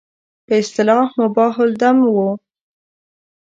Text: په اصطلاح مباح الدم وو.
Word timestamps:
په 0.45 0.53
اصطلاح 0.61 1.07
مباح 1.19 1.55
الدم 1.67 1.97
وو. 2.13 2.29